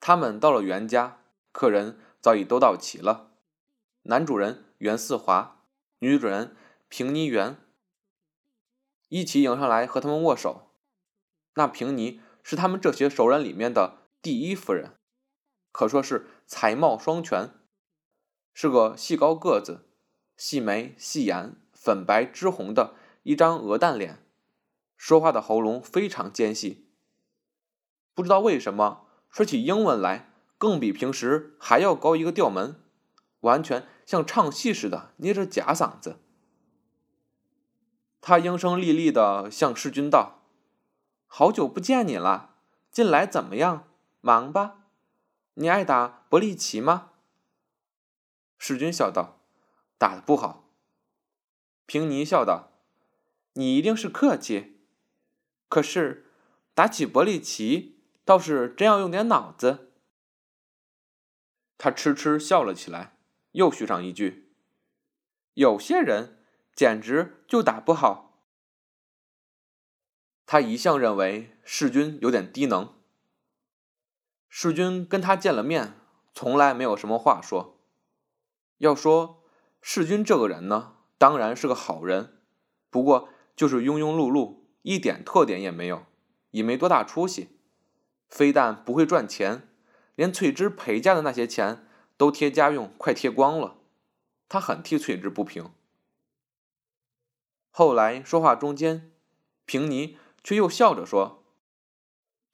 [0.00, 1.18] 他们到了袁家，
[1.52, 3.32] 客人早已都到齐了。
[4.04, 5.62] 男主人袁四华，
[5.98, 6.56] 女主人
[6.88, 7.58] 平妮媛
[9.10, 10.70] 一起迎上来和他们握手。
[11.54, 14.96] 那平妮是他们这些熟人里面的第一夫人，
[15.70, 17.50] 可说是才貌双全，
[18.54, 19.86] 是个细高个子、
[20.34, 22.94] 细眉细眼、粉白脂红的
[23.24, 24.24] 一张鹅蛋脸，
[24.96, 26.88] 说话的喉咙非常尖细。
[28.14, 29.08] 不知道为什么。
[29.30, 32.82] 说起英文来，更比平时还要高一个调门，
[33.40, 36.18] 完全像唱戏似的捏着假嗓子。
[38.20, 40.42] 他应声厉厉的向世君道
[41.26, 42.56] ：“好久不见你了，
[42.90, 43.88] 近来怎么样？
[44.20, 44.78] 忙吧？
[45.54, 47.12] 你爱打伯利奇吗？”
[48.58, 49.40] 世君笑道
[49.96, 50.68] ：“打的不好。”
[51.86, 52.72] 平尼笑道
[53.54, 54.80] ：“你一定是客气，
[55.68, 56.26] 可是
[56.74, 59.92] 打起伯利奇。”倒是真要用点脑子。
[61.78, 63.16] 他痴痴笑了起来，
[63.52, 64.52] 又续上一句
[65.54, 68.42] ：“有些人简直就打不好。”
[70.44, 72.94] 他一向认为世君有点低能。
[74.48, 75.94] 世君跟他见了面，
[76.34, 77.80] 从来没有什么话说。
[78.78, 79.44] 要说
[79.80, 82.42] 世君这个人呢，当然是个好人，
[82.90, 86.04] 不过就是庸庸碌碌，一点特点也没有，
[86.50, 87.59] 也没多大出息。
[88.30, 89.68] 非但不会赚钱，
[90.14, 91.86] 连翠芝陪嫁的那些钱
[92.16, 93.76] 都贴家用，快贴光了。
[94.48, 95.70] 他很替翠芝不平。
[97.70, 99.12] 后来说话中间，
[99.64, 101.44] 平尼却又笑着说：“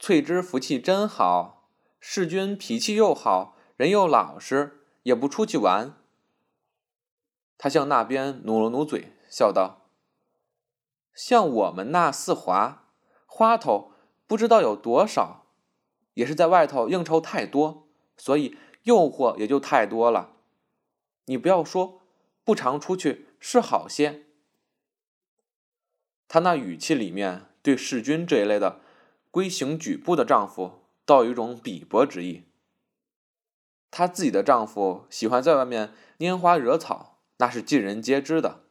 [0.00, 5.94] 翠芝福气真好，世君脾气又好，人又老实，也不出去玩。”
[7.58, 9.88] 他向那边努了努嘴，笑道
[11.14, 12.90] ：“像我们那四华
[13.24, 13.92] 花头，
[14.26, 15.44] 不知道有多少。”
[16.16, 17.86] 也是在外头应酬太多，
[18.16, 20.32] 所以诱惑也就太多了。
[21.26, 22.00] 你不要说，
[22.42, 24.24] 不常出去是好些。
[26.26, 28.80] 他那语气里面对世君这一类的
[29.30, 32.44] 规行矩步的丈夫，倒有一种鄙薄之意。
[33.90, 38.64] 她自己的丈夫喜欢在外面拈花惹草，那是尽人皆知的。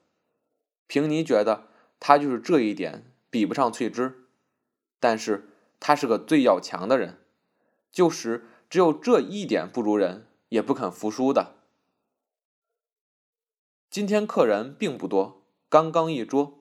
[0.88, 1.68] 平尼觉得
[2.00, 4.26] 他就是这一点比不上翠芝，
[5.00, 7.20] 但是他是个最要强的人。
[7.96, 11.56] 就是只有这一点不如人，也不肯服输的。
[13.90, 16.60] 今天客人并不多，刚刚一桌。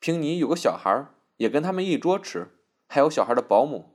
[0.00, 2.58] 平尼有个小孩也跟他们一桌吃，
[2.88, 3.94] 还有小孩的保姆。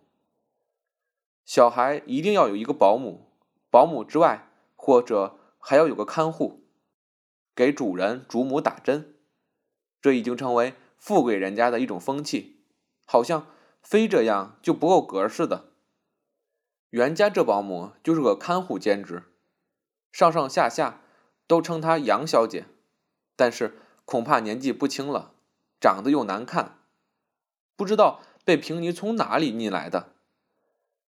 [1.44, 3.30] 小孩一定要有一个保姆，
[3.70, 6.64] 保姆之外，或者还要有个看护，
[7.54, 9.16] 给主人主母打针。
[10.02, 12.62] 这已经成为富贵人家的一种风气，
[13.04, 13.48] 好像
[13.82, 15.74] 非这样就不够格似的。
[16.98, 19.22] 袁家这保姆就是个看护兼职，
[20.12, 21.00] 上上下下
[21.46, 22.66] 都称她杨小姐，
[23.36, 25.36] 但是恐怕年纪不轻了，
[25.80, 26.80] 长得又难看，
[27.76, 30.16] 不知道被平尼从哪里逆来的。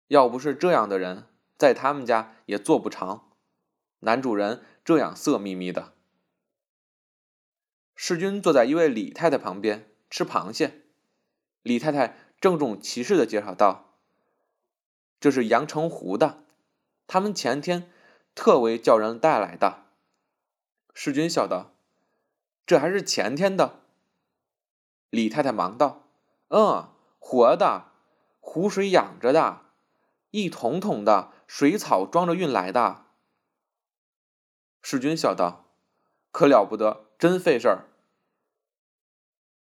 [0.09, 1.23] 要不是这样的人，
[1.57, 3.29] 在他们家也做不长。
[3.99, 5.93] 男主人这样色眯眯的。
[7.95, 10.81] 世君坐在一位李太太旁边吃螃蟹，
[11.61, 13.86] 李太太郑重其事的介绍道。
[15.19, 16.43] 这是阳澄湖的，
[17.07, 17.91] 他们前天
[18.35, 19.85] 特为叫人带来的。
[20.93, 21.73] 世君笑道
[22.65, 23.79] ：“这还是前天的。”
[25.09, 26.03] 李太太忙道
[26.49, 26.89] ：“嗯，
[27.19, 27.91] 活的，
[28.39, 29.61] 湖水养着的，
[30.31, 33.05] 一桶桶的水草装着运来的。”
[34.83, 35.65] 世君笑道
[36.31, 37.85] ：“可了不得，真费事儿。”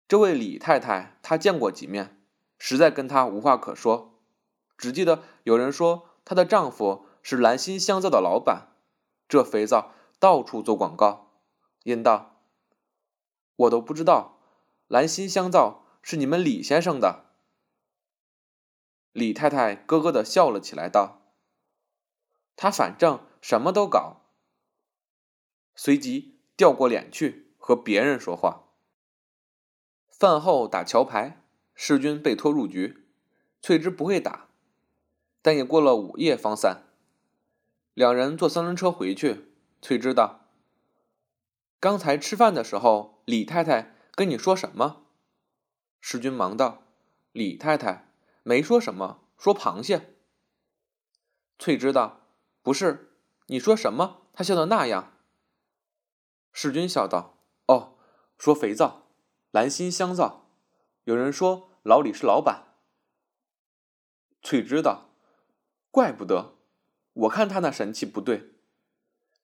[0.06, 2.20] 这位李太太，她见过几面，
[2.58, 4.17] 实在跟她无话可说。
[4.78, 8.68] 只记得有人说她的丈夫是蓝心香皂的老板，
[9.28, 11.32] 这肥皂到处做广告。
[11.82, 12.42] 因道
[13.56, 14.38] ：“我都不知道
[14.86, 17.26] 蓝心香皂是你们李先生的。”
[19.12, 21.32] 李太太咯咯的笑了起来，道
[22.54, 24.22] ：“他反正什么都搞。”
[25.74, 28.64] 随即掉过脸去和别人说话。
[30.08, 31.42] 饭后打桥牌，
[31.74, 33.06] 世君被拖入局，
[33.62, 34.47] 翠芝不会打。
[35.48, 36.82] 但也过了午夜方散。
[37.94, 39.50] 两人坐三轮车回去。
[39.80, 40.50] 翠芝道
[41.80, 45.06] ：“刚才吃饭的时候，李太太跟你说什么？”
[46.02, 46.82] 世君忙道
[47.32, 48.12] ：“李太太
[48.42, 50.16] 没说什么，说螃蟹。”
[51.58, 52.26] 翠芝道
[52.60, 53.14] ：“不是，
[53.46, 54.26] 你说什么？
[54.34, 55.14] 她笑得那样。”
[56.52, 57.96] 世君笑道：“哦，
[58.36, 59.06] 说肥皂，
[59.50, 60.50] 蓝心香皂。
[61.04, 62.74] 有人说老李是老板。”
[64.44, 65.07] 翠芝道。
[65.98, 66.54] 怪不得，
[67.12, 68.52] 我看他那神气不对。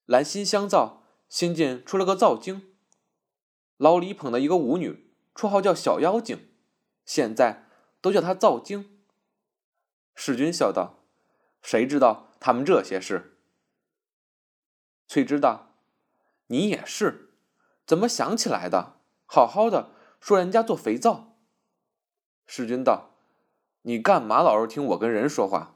[0.07, 2.77] 兰心香皂新近出了个皂精，
[3.77, 6.49] 老李捧的一个舞女，绰号叫小妖精，
[7.05, 7.67] 现在
[8.01, 9.01] 都叫她皂精。
[10.15, 11.01] 世君笑道
[11.61, 13.37] ：“谁知道他们这些事？”
[15.09, 15.75] 翠芝道
[16.47, 17.35] ：“你也是，
[17.85, 19.01] 怎么想起来的？
[19.27, 19.91] 好好的
[20.21, 21.37] 说人家做肥皂。”
[22.47, 23.17] 世君道
[23.83, 25.74] ：“你干嘛老是听我跟人说话？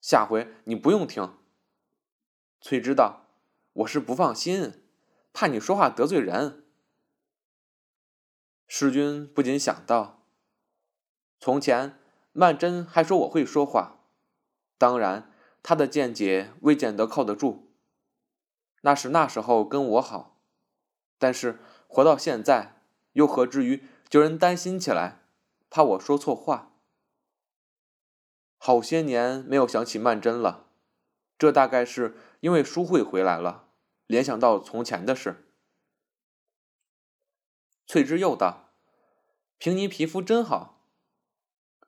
[0.00, 1.36] 下回你不用听。”
[2.60, 3.26] 翠芝道
[3.72, 4.82] ：“我是不放心，
[5.32, 6.64] 怕你说话得罪人。”
[8.66, 10.22] 世君不禁想到，
[11.38, 11.96] 从前。
[12.32, 14.04] 曼桢还说我会说话，
[14.78, 15.32] 当然，
[15.64, 17.72] 他的见解未见得靠得住。
[18.82, 20.40] 那是那时候跟我好，
[21.18, 21.58] 但是
[21.88, 22.80] 活到现在，
[23.14, 25.22] 又何至于叫人担心起来，
[25.68, 26.69] 怕我说错话？
[28.62, 30.66] 好些年没有想起曼桢了，
[31.38, 33.70] 这大概是因为淑慧回来了，
[34.06, 35.50] 联想到从前的事。
[37.86, 38.68] 翠芝又道
[39.56, 40.84] ：“凭你皮肤真好。”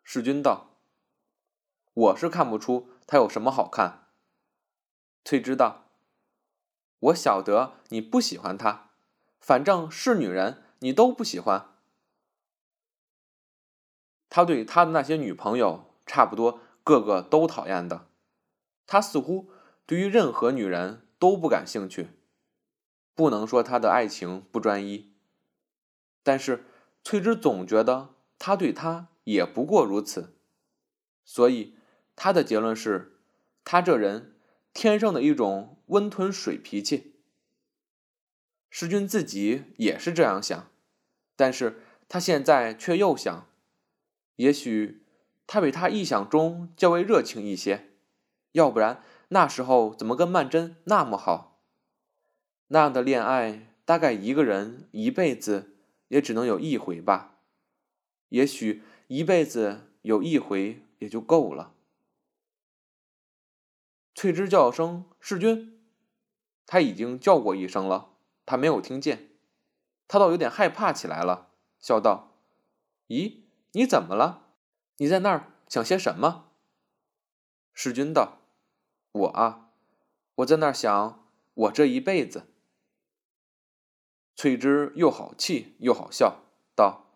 [0.02, 0.78] 世君道
[1.92, 4.08] ：“我是看不出她有什么好看。”
[5.22, 5.90] 翠芝道
[6.98, 8.92] ：“我晓得你不喜欢她，
[9.38, 11.68] 反正是女人，你都不喜欢。
[14.30, 18.08] 他对他的那些女朋友，差不多个个都讨厌的。
[18.86, 19.50] 他似乎
[19.86, 22.10] 对于任何女人都不感兴趣。
[23.14, 25.12] 不能说他的爱情不专一，
[26.22, 26.64] 但是
[27.04, 30.34] 翠芝总觉得他对她。”也不过如此，
[31.24, 31.76] 所以
[32.16, 33.20] 他的结论是，
[33.62, 34.34] 他这人
[34.72, 37.20] 天生的一种温吞水脾气。
[38.68, 40.72] 师君自己也是这样想，
[41.36, 43.46] 但是他现在却又想，
[44.34, 45.01] 也许
[45.46, 47.90] 他比他臆想中较为热情一些，
[48.52, 51.62] 要不然那时候怎么跟曼桢那么好？
[52.68, 55.76] 那样的恋爱，大概一个人一辈子
[56.08, 57.38] 也只能有一回吧，
[58.28, 58.82] 也许。
[59.08, 61.74] 一辈子有一回也就够了。
[64.14, 65.82] 翠芝叫声世君，
[66.64, 68.14] 他已经叫过一声了，
[68.46, 69.28] 他没有听见，
[70.08, 72.38] 他倒有点害怕起来了，笑道
[73.08, 73.40] ：“咦，
[73.72, 74.51] 你怎么了？
[74.96, 76.50] 你在那儿想些什么？”
[77.74, 78.38] 世君道
[79.12, 79.70] ：“我啊，
[80.36, 82.48] 我在那儿想我这一辈子。”
[84.36, 86.42] 翠芝又好气又好笑，
[86.74, 87.06] 道：“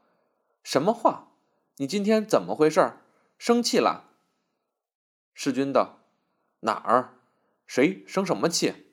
[0.62, 1.32] 什么话？”
[1.78, 2.94] 你今天怎么回事？
[3.36, 4.10] 生气了？
[5.34, 5.98] 世君道
[6.60, 7.18] ：“哪儿？
[7.66, 8.86] 谁生什么气？”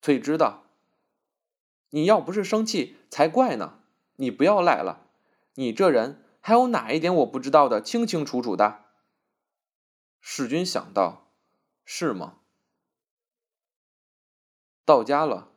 [0.00, 0.64] 翠芝道
[1.90, 3.82] ：“你要不是生气才怪呢！
[4.16, 5.10] 你不要赖了，
[5.54, 7.82] 你这人还有哪一点我不知道的？
[7.82, 8.84] 清清楚楚的。”
[10.22, 11.32] 世君想到
[11.84, 12.36] ：“是吗？”
[14.86, 15.48] 到家了，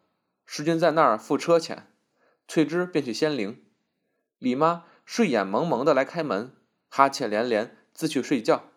[0.47, 1.93] 世君在那儿付车钱，
[2.47, 3.63] 翠芝便去仙灵。
[4.39, 4.85] 李妈。
[5.05, 6.55] 睡眼蒙蒙的来开门，
[6.87, 8.71] 哈欠连连，自去睡觉。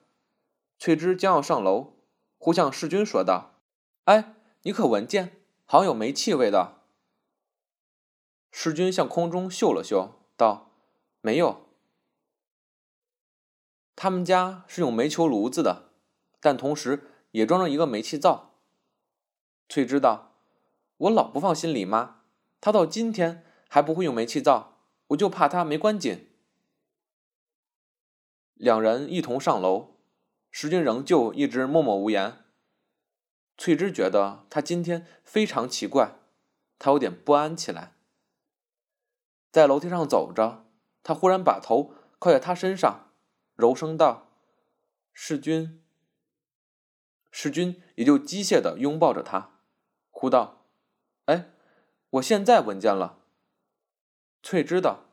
[0.79, 1.99] 翠芝将要上楼，
[2.37, 3.61] 忽向世君说道
[4.05, 5.43] ：“哎，你可闻见？
[5.65, 6.85] 好像有煤气味道。”
[8.53, 10.73] 世君向空中嗅了嗅，道
[11.21, 11.62] ：“没有。
[14.03, 15.93] 他们家是用煤球炉子的，
[16.41, 18.57] 但同时也装着一个煤气灶。”
[19.71, 20.35] 翠芝道
[20.99, 22.23] ：“我老不放心李妈，
[22.61, 24.81] 她到今天还不会用煤气灶。”
[25.11, 26.29] 我就怕她没关紧。
[28.55, 29.95] 两人一同上楼，
[30.51, 32.39] 石君仍旧一直默默无言。
[33.57, 36.17] 翠芝觉得他今天非常奇怪，
[36.81, 37.95] 他有点不安起来。
[39.53, 40.65] 在楼梯上走着，
[41.05, 43.12] 他忽然把头靠在他身上，
[43.63, 44.27] 柔声道
[45.15, 45.81] ：“世君。”
[47.31, 49.61] 世君也就机械的拥抱着他，
[50.11, 50.67] 哭道
[51.27, 51.49] ：“哎，
[52.11, 53.21] 我现在闻见了。”
[54.43, 55.05] 翠芝道：“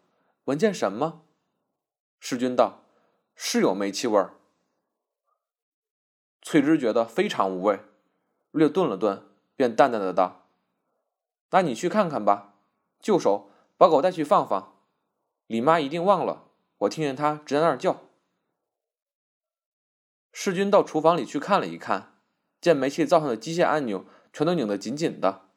[0.45, 1.21] 闻见什么？”
[2.19, 2.81] 世君道
[3.37, 4.33] ：“是有煤气味儿。”
[6.41, 7.79] 翠芝觉得非常无味，
[8.49, 10.47] 略顿了顿，便淡淡的道
[11.51, 12.55] ：“那你去看看吧，
[12.99, 14.75] 就手把狗带去放放。
[15.45, 16.47] 李妈一定忘了，
[16.79, 18.01] 我听见她直在那儿叫。”
[20.41, 22.13] 世军到厨房里去看了一看，
[22.61, 25.49] 见煤气灶上的机械按钮全都拧得紧紧的，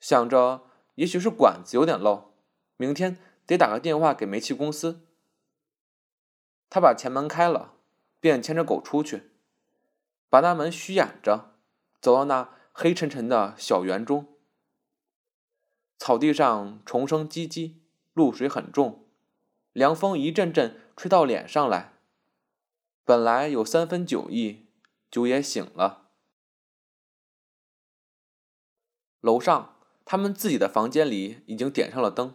[0.00, 0.62] 想着
[0.94, 2.32] 也许是管子有点漏。
[2.78, 5.06] 明天得打个电话给煤气公司。
[6.70, 7.74] 他把前门开了，
[8.20, 9.32] 便牵着狗出去，
[10.30, 11.50] 把那门虚掩着，
[12.00, 14.26] 走到那黑沉沉的小园中。
[15.98, 17.74] 草地上虫声唧唧，
[18.14, 19.04] 露水很重，
[19.74, 21.92] 凉风一阵阵吹到脸上来。
[23.04, 24.66] 本来有三分酒意，
[25.10, 26.08] 酒也醒了。
[29.20, 32.34] 楼上，他们自己的房间里已经点上了灯，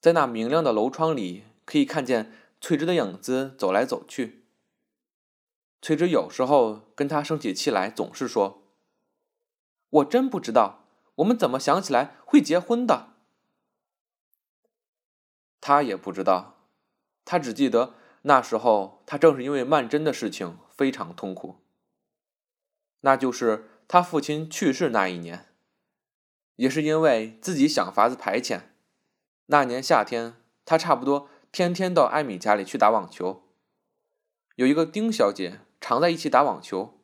[0.00, 4.44] 在那明亮的楼窗里，可以看见翠芝的影子走来走去。
[5.80, 8.62] 翠芝有时候跟他生起气来，总是说
[9.90, 10.84] ：“我真不知道，
[11.16, 13.14] 我们怎么想起来会结婚的。”
[15.60, 16.56] 他也不知道，
[17.24, 21.56] 他只记得那时候他正是因为曼桢的事情非常痛苦。
[23.00, 25.46] 那就是他父亲去世那一年，
[26.56, 28.60] 也是因为自己想法子排遣。
[29.46, 33.42] 那年夏天，他差不多天天到艾米家里去打网球。
[34.54, 37.00] 有一个丁小姐常在一起打网球。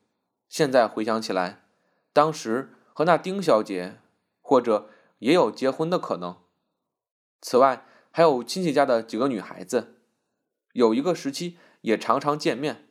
[0.48, 1.64] 现在回想起来，
[2.12, 3.98] 当时和那丁小姐
[4.40, 6.38] 或者也有结婚的可能。
[7.42, 9.97] 此外，还有亲戚家的几个女孩子，
[10.72, 12.88] 有一个时期也常常见面，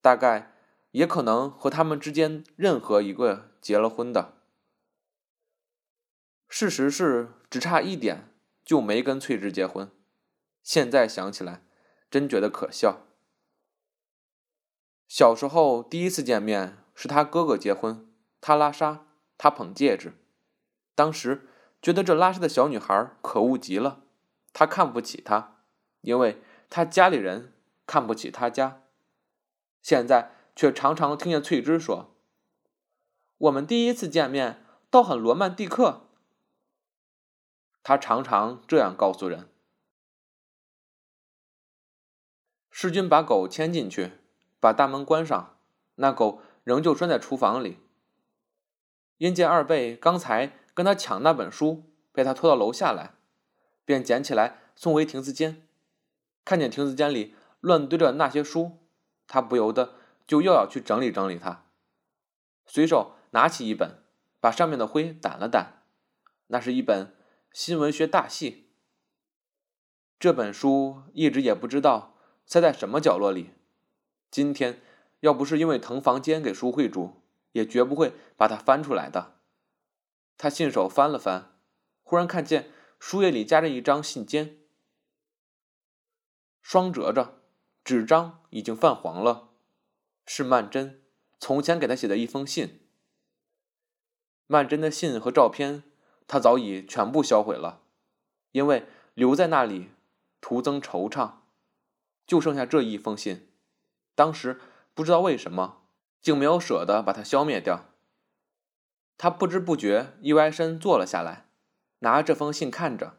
[0.00, 0.54] 大概
[0.92, 4.34] 也可能和他们之间任何一个结了婚的。
[6.48, 8.28] 事实是只差一点
[8.64, 9.90] 就没跟翠芝结婚，
[10.62, 11.62] 现在想起来
[12.10, 13.06] 真觉得可笑。
[15.08, 18.06] 小时候第一次见面是他哥哥结婚，
[18.40, 19.06] 他拉沙，
[19.38, 20.14] 他捧戒指，
[20.94, 21.48] 当时
[21.80, 24.04] 觉得这拉沙的小女孩可恶极了。
[24.52, 25.64] 他看不起她，
[26.02, 26.42] 因为
[26.74, 27.52] 他家里人
[27.86, 28.80] 看不起他家。
[29.82, 32.14] 现在却常常听见翠芝说
[33.36, 36.08] ：“我们第一次见面倒很罗曼蒂克。”
[37.84, 39.50] 他常常这样告诉人。
[42.70, 44.12] 世君把狗牵进去，
[44.58, 45.58] 把大门关上，
[45.96, 47.80] 那狗仍旧拴在厨房里。
[49.18, 53.12] 因见二贝刚才跟他抢那本书，被他拖到楼下来。
[53.84, 55.66] 便捡起来送回亭子间，
[56.44, 58.78] 看见亭子间里乱堆着那些书，
[59.26, 59.94] 他不由得
[60.26, 61.66] 就又要去整理整理它。
[62.66, 64.02] 随手拿起一本，
[64.40, 65.66] 把上面的灰掸了掸，
[66.48, 67.14] 那是一本
[67.52, 68.70] 新文学大系。
[70.18, 73.50] 这本书一直也不知道塞在什么角落里，
[74.30, 74.80] 今天
[75.20, 77.22] 要不是因为腾房间给书会住，
[77.52, 79.36] 也绝不会把它翻出来的。
[80.38, 81.56] 他信手翻了翻，
[82.02, 82.70] 忽然看见。
[83.04, 84.58] 书页里夹着一张信笺，
[86.62, 87.42] 双折着，
[87.84, 89.50] 纸张已经泛黄了，
[90.24, 90.94] 是曼桢
[91.38, 92.80] 从前给他写的一封信。
[94.46, 95.82] 曼桢的信和照片，
[96.26, 97.82] 他早已全部销毁了，
[98.52, 99.90] 因为留在那里
[100.40, 101.32] 徒增惆怅，
[102.26, 103.48] 就剩下这一封信。
[104.14, 104.60] 当时
[104.94, 105.82] 不知道为什么，
[106.20, 107.86] 竟没有舍得把它消灭掉。
[109.18, 111.46] 他不知不觉一歪身坐了下来。
[112.00, 113.18] 拿着这封信看着，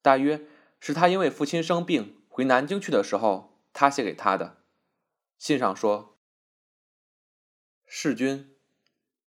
[0.00, 0.46] 大约
[0.80, 4.56] 是他因为父亲生病回南京去的时候，他写给他的。
[5.38, 6.18] 信上说
[7.86, 8.56] ：“世君，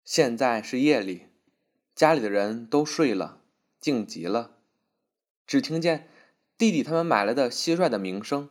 [0.04, 1.28] 现在是夜里，
[1.94, 3.40] 家里的人都睡了，
[3.78, 4.56] 静极了，
[5.46, 6.08] 只听见
[6.56, 8.50] 弟弟他们买来的蟋蟀的鸣声。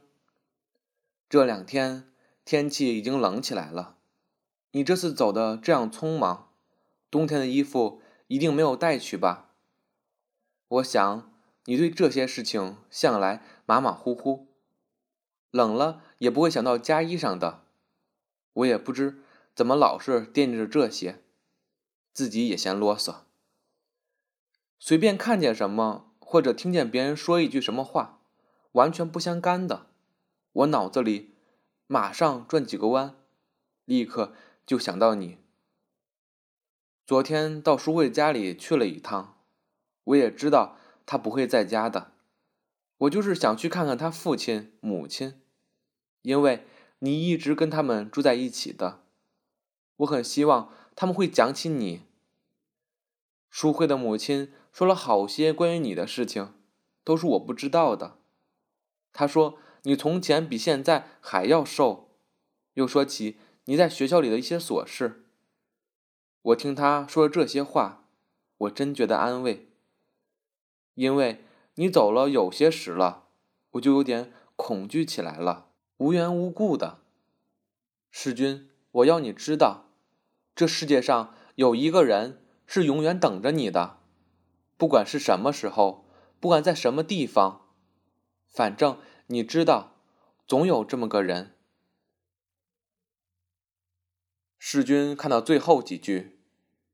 [1.27, 2.09] 这两天
[2.45, 3.97] 天气已经冷起来了，
[4.71, 6.53] 你这次走的这样匆忙，
[7.11, 9.51] 冬天的衣服一定没有带去吧？”
[10.69, 11.36] 我想
[11.69, 14.47] 你对这些事情向来马马虎虎，
[15.51, 17.65] 冷了也不会想到加衣裳的。
[18.53, 19.21] 我也不知
[19.53, 21.21] 怎么老是惦记着这些，
[22.13, 23.23] 自己也嫌啰嗦。
[24.79, 28.21] 随便看见什么或者听见别人说一句什么话，
[28.71, 29.87] 完全不相干的，
[30.53, 31.35] 我脑子里
[31.85, 33.13] 马上转几个弯，
[33.83, 34.33] 立刻
[34.65, 35.37] 就想到你。
[37.05, 39.33] 昨天到淑慧家里去了一趟。
[40.05, 42.11] 我也知道他不会在家的，
[42.97, 45.41] 我就是想去看看他父亲母亲，
[46.21, 46.65] 因为
[46.99, 49.03] 你一直跟他们住在一起的，
[49.95, 52.03] 我很希望他们会讲起你。
[53.49, 56.53] 淑慧的母亲说了好些关于你的事情，
[57.05, 58.19] 都是我不知道的。
[59.13, 62.09] 她说你从前比现在还要瘦，
[62.73, 65.23] 又说起你在学校里的一些琐事。
[66.41, 68.03] 我听他说这些话，
[68.57, 69.66] 我真觉得安慰。
[70.97, 71.43] 因为
[71.75, 73.25] 你走了有些时了，
[73.71, 76.99] 我就有点恐惧起来了，无缘无故的。
[78.09, 79.91] 世君，我要你知道，
[80.55, 83.99] 这世界上有一个人是永远等着你的，
[84.75, 87.67] 不管是什么时候，不管在什么地方，
[88.47, 89.93] 反正你知道，
[90.47, 91.53] 总有这么个人。
[94.57, 96.39] 世君看到最后几句，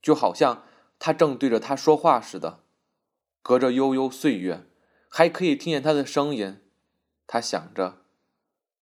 [0.01, 0.65] 就好像
[0.99, 2.62] 他正对着他说话似的。
[3.43, 4.65] 隔着悠悠岁月，
[5.09, 6.61] 还可以听见他的声音。
[7.27, 8.05] 他想着：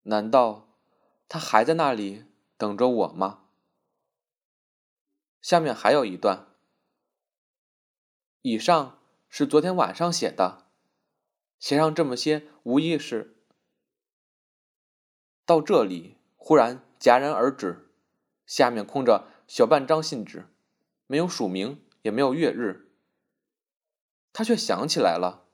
[0.04, 0.68] 难道
[1.28, 2.26] 他还在那里
[2.56, 3.48] 等着我吗？
[5.42, 6.46] 下面还有一段。
[8.42, 10.68] 以上是昨天晚上写的，
[11.58, 13.36] 写上这么些，无意识……
[15.44, 17.90] 到这里忽然戛然而止，
[18.46, 20.46] 下面空着小半张信纸，
[21.08, 22.85] 没有署名，也没有月日。
[24.36, 25.44] 他却想起来了，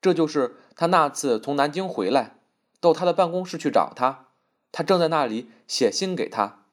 [0.00, 2.38] 这就是他那次从南京回来，
[2.80, 4.28] 到他的办公室去找他，
[4.72, 6.64] 他正在那里写信给他，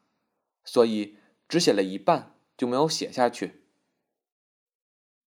[0.64, 1.18] 所以
[1.50, 2.36] 只写了一半。
[2.60, 3.64] 就没有写下去。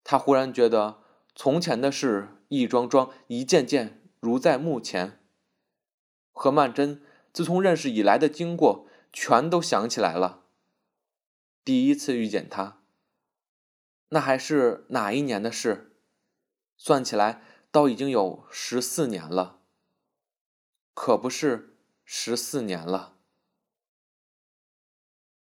[0.04, 1.02] 他忽然觉得
[1.34, 5.18] 从前的事一桩桩、一件件如在目前。
[6.30, 7.00] 何曼桢
[7.32, 10.44] 自从认识以来的经过全都想起来了。
[11.64, 12.80] 第一次遇见他，
[14.10, 15.95] 那还是哪一年的事？
[16.76, 19.60] 算起来，倒已经有十四年了。
[20.94, 23.15] 可不是十四年了。